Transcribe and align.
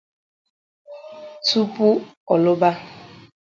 tupuu 1.47 1.95
ọ 2.31 2.33
lụba. 2.43 2.69